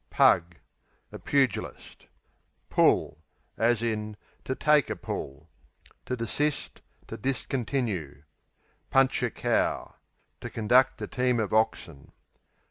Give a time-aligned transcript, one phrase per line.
[0.09, 0.55] Pug
[1.11, 2.07] A pugilist.
[2.71, 3.19] Pull,
[3.59, 8.23] to take a To desist; to discontinue.
[8.89, 9.93] Punch a cow
[10.39, 12.13] To conduct a team of oxen.